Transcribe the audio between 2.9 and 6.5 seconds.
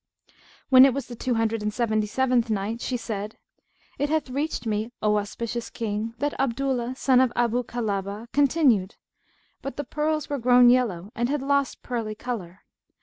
said, It hath reached me, O auspicious King, that